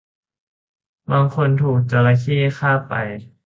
[1.11, 2.93] บางคนก็ถูกจระเข้คาบไป